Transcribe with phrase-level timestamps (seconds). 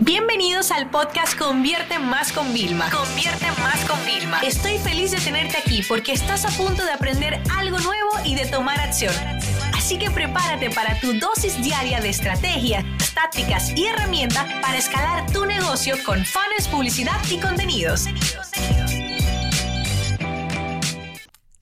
[0.00, 2.90] Bienvenidos al podcast Convierte Más con Vilma.
[2.90, 4.40] Convierte Más con Vilma.
[4.40, 8.44] Estoy feliz de tenerte aquí porque estás a punto de aprender algo nuevo y de
[8.44, 9.14] tomar acción.
[9.74, 15.46] Así que prepárate para tu dosis diaria de estrategias, tácticas y herramientas para escalar tu
[15.46, 18.04] negocio con fans, publicidad y contenidos.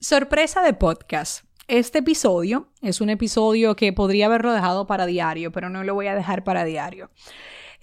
[0.01, 1.45] Sorpresa de podcast.
[1.67, 6.07] Este episodio es un episodio que podría haberlo dejado para diario, pero no lo voy
[6.07, 7.09] a dejar para diario.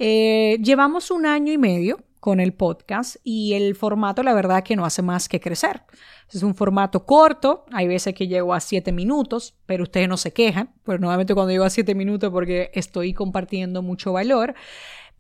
[0.05, 4.75] Eh, llevamos un año y medio con el podcast y el formato la verdad que
[4.75, 5.85] no hace más que crecer.
[6.29, 10.33] Es un formato corto, hay veces que llego a siete minutos, pero ustedes no se
[10.33, 14.55] quejan, pues nuevamente cuando llego a siete minutos porque estoy compartiendo mucho valor.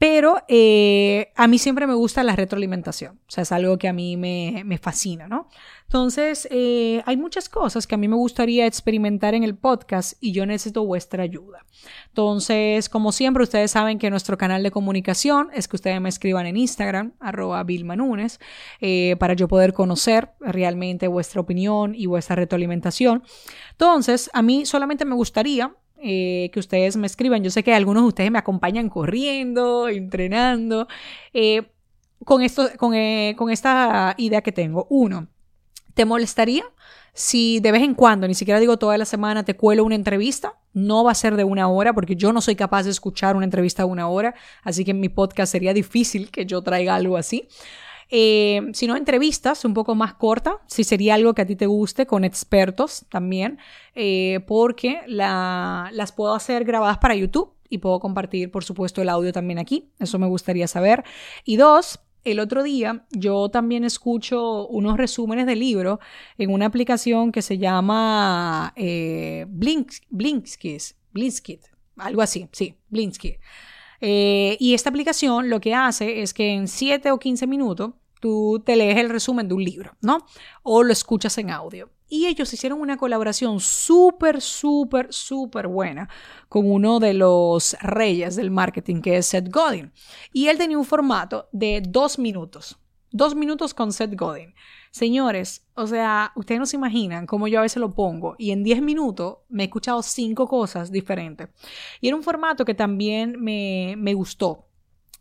[0.03, 3.93] Pero eh, a mí siempre me gusta la retroalimentación, o sea, es algo que a
[3.93, 5.49] mí me, me fascina, ¿no?
[5.85, 10.33] Entonces, eh, hay muchas cosas que a mí me gustaría experimentar en el podcast y
[10.33, 11.65] yo necesito vuestra ayuda.
[12.09, 16.47] Entonces, como siempre, ustedes saben que nuestro canal de comunicación es que ustedes me escriban
[16.47, 18.41] en Instagram, arroba Vilmanunes,
[18.81, 23.23] eh, para yo poder conocer realmente vuestra opinión y vuestra retroalimentación.
[23.71, 27.43] Entonces, a mí solamente me gustaría eh, que ustedes me escriban.
[27.45, 30.89] Yo sé que algunos de ustedes me acompañan corriendo, entrenando.
[31.33, 31.63] Eh,
[32.25, 34.87] con, esto, con, eh, con esta idea que tengo.
[34.91, 35.29] Uno,
[35.95, 36.65] ¿te molestaría
[37.15, 40.55] si de vez en cuando, ni siquiera digo toda la semana, te cuelo una entrevista?
[40.73, 43.45] No va a ser de una hora porque yo no soy capaz de escuchar una
[43.45, 47.17] entrevista de una hora, así que en mi podcast sería difícil que yo traiga algo
[47.17, 47.49] así.
[48.15, 52.07] Eh, sino entrevistas un poco más cortas, si sería algo que a ti te guste,
[52.07, 53.59] con expertos también,
[53.95, 59.33] eh, porque las puedo hacer grabadas para YouTube y puedo compartir, por supuesto, el audio
[59.33, 59.89] también aquí.
[59.99, 61.05] Eso me gustaría saber.
[61.47, 65.99] Y dos, el otro día yo también escucho unos resúmenes de libros
[66.37, 71.63] en una aplicación que se llama eh, Blinkskit,
[71.97, 73.37] algo así, sí, Blinkskit.
[74.03, 77.93] Eh, y esta aplicación lo que hace es que en 7 o 15 minutos
[78.23, 80.25] tú te lees el resumen de un libro, ¿no?
[80.63, 81.91] O lo escuchas en audio.
[82.09, 86.09] Y ellos hicieron una colaboración súper, súper, súper buena
[86.49, 89.93] con uno de los reyes del marketing, que es Seth Godin.
[90.33, 92.79] Y él tenía un formato de dos minutos.
[93.11, 94.55] Dos minutos con Seth Godin.
[94.93, 98.63] Señores, o sea, ustedes no se imaginan cómo yo a veces lo pongo y en
[98.63, 101.49] diez minutos me he escuchado cinco cosas diferentes.
[102.01, 104.69] Y era un formato que también me, me gustó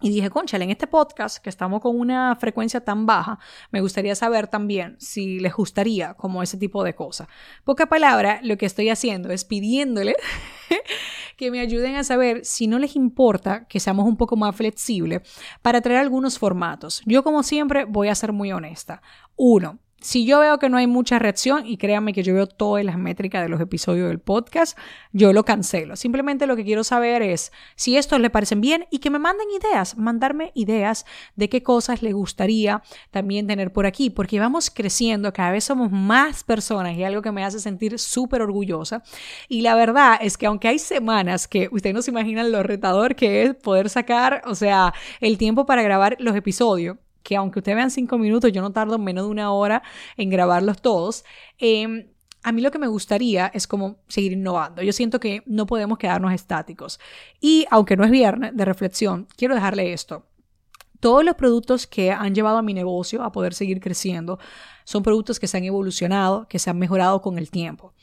[0.02, 3.40] y dije, conchale, en este podcast, que estamos con una frecuencia tan baja,
[3.72, 7.28] me gustaría saber también si les gustaría como ese tipo de cosas.
[7.64, 10.16] Poca palabra, lo que estoy haciendo es pidiéndole
[11.38, 15.22] que me ayuden a saber si no les importa que seamos un poco más flexibles
[15.62, 17.02] para traer algunos formatos.
[17.06, 19.02] Yo, como siempre, voy a ser muy honesta.
[19.36, 22.84] Uno, si yo veo que no hay mucha reacción, y créanme que yo veo todas
[22.84, 24.78] las métricas de los episodios del podcast,
[25.14, 25.96] yo lo cancelo.
[25.96, 29.48] Simplemente lo que quiero saber es si estos le parecen bien y que me manden
[29.52, 35.32] ideas, mandarme ideas de qué cosas les gustaría también tener por aquí, porque vamos creciendo,
[35.34, 39.04] cada vez somos más personas y algo que me hace sentir súper orgullosa.
[39.48, 43.16] Y la verdad es que aunque hay semanas que ustedes no se imaginan lo retador
[43.16, 47.76] que es poder sacar, o sea, el tiempo para grabar los episodios, que aunque ustedes
[47.76, 49.84] vean cinco minutos, yo no tardo menos de una hora
[50.18, 51.24] en grabarlos todos.
[51.58, 52.08] Em,
[52.44, 54.82] a mí lo que me gustaría es como seguir innovando.
[54.82, 57.00] Yo siento que no podemos quedarnos estáticos.
[57.40, 60.26] Y aunque no es viernes de reflexión, quiero dejarle esto.
[61.00, 64.40] Todos los productos que han llevado a mi negocio a poder seguir creciendo
[64.84, 67.94] son productos que se han evolucionado, que se han mejorado con el tiempo.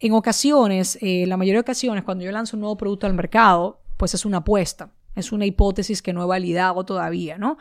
[0.00, 3.80] En ocasiones, eh, la mayoría de ocasiones, cuando yo lanzo un nuevo producto al mercado,
[3.96, 4.90] pues es una apuesta.
[5.16, 7.58] Es una hipótesis que no he validado todavía, ¿no?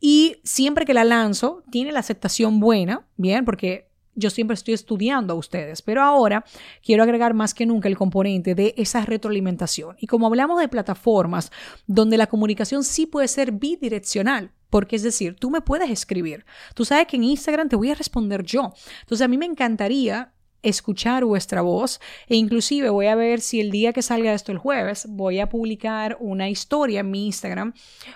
[0.00, 5.34] Y siempre que la lanzo, tiene la aceptación buena, bien, porque yo siempre estoy estudiando
[5.34, 6.44] a ustedes, pero ahora
[6.82, 9.96] quiero agregar más que nunca el componente de esa retroalimentación.
[9.98, 11.50] Y como hablamos de plataformas
[11.86, 16.44] donde la comunicación sí puede ser bidireccional, porque es decir, tú me puedes escribir.
[16.74, 18.72] Tú sabes que en Instagram te voy a responder yo.
[19.00, 20.33] Entonces a mí me encantaría
[20.64, 24.58] escuchar vuestra voz e inclusive voy a ver si el día que salga esto el
[24.58, 27.74] jueves voy a publicar una historia en mi Instagram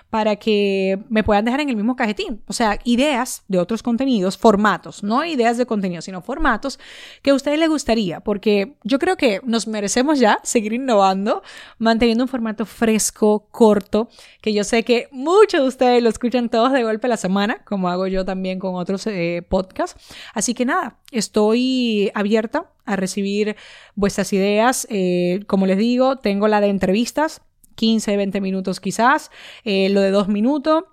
[0.09, 4.37] para que me puedan dejar en el mismo cajetín, o sea, ideas de otros contenidos,
[4.37, 6.79] formatos, no ideas de contenido, sino formatos
[7.21, 11.43] que a ustedes les gustaría, porque yo creo que nos merecemos ya seguir innovando,
[11.77, 14.09] manteniendo un formato fresco, corto,
[14.41, 17.63] que yo sé que muchos de ustedes lo escuchan todos de golpe a la semana,
[17.65, 19.99] como hago yo también con otros eh, podcasts.
[20.33, 22.38] Así que nada, estoy abierta
[22.85, 23.55] a recibir
[23.95, 24.87] vuestras ideas.
[24.89, 27.41] Eh, como les digo, tengo la de entrevistas,
[27.75, 29.31] 15, 20 minutos quizás,
[29.63, 30.83] eh, lo de dos minutos.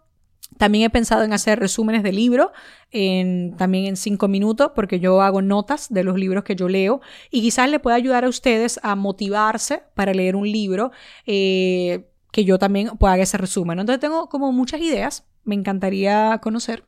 [0.58, 2.52] También he pensado en hacer resúmenes de libro,
[2.90, 7.00] en, también en cinco minutos, porque yo hago notas de los libros que yo leo
[7.30, 10.92] y quizás le pueda ayudar a ustedes a motivarse para leer un libro.
[11.26, 12.06] Eh,
[12.36, 13.78] que yo también pueda haga ese resumen.
[13.78, 16.84] Entonces tengo como muchas ideas, me encantaría conocer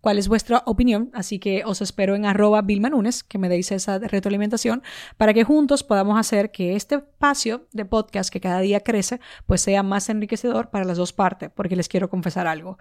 [0.00, 3.98] cuál es vuestra opinión, así que os espero en arroba bilmanunes, que me deis esa
[3.98, 4.82] retroalimentación,
[5.16, 9.60] para que juntos podamos hacer que este espacio de podcast que cada día crece, pues
[9.60, 12.78] sea más enriquecedor para las dos partes, porque les quiero confesar algo.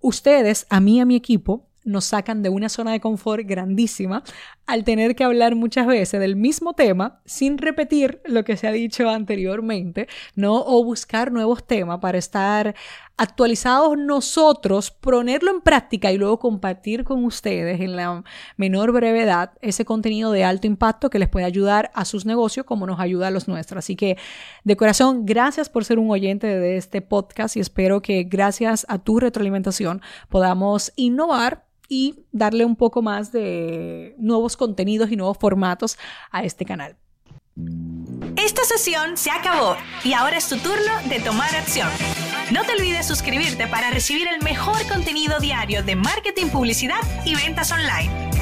[0.00, 4.22] Ustedes, a mí y a mi equipo, nos sacan de una zona de confort grandísima
[4.66, 8.72] al tener que hablar muchas veces del mismo tema sin repetir lo que se ha
[8.72, 10.62] dicho anteriormente, ¿no?
[10.64, 12.74] O buscar nuevos temas para estar
[13.16, 18.24] actualizados nosotros, ponerlo en práctica y luego compartir con ustedes en la
[18.56, 22.86] menor brevedad ese contenido de alto impacto que les puede ayudar a sus negocios como
[22.86, 23.78] nos ayuda a los nuestros.
[23.78, 24.16] Así que
[24.64, 28.98] de corazón, gracias por ser un oyente de este podcast y espero que gracias a
[28.98, 35.98] tu retroalimentación podamos innovar y darle un poco más de nuevos contenidos y nuevos formatos
[36.30, 36.96] a este canal.
[38.36, 41.88] Esta sesión se acabó y ahora es tu turno de tomar acción.
[42.50, 47.70] No te olvides suscribirte para recibir el mejor contenido diario de marketing, publicidad y ventas
[47.72, 48.41] online.